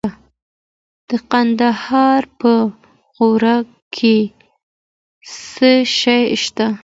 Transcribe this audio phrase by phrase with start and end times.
[1.09, 2.51] د کندهار په
[3.15, 4.17] غورک کې
[5.51, 6.67] څه شی شته؟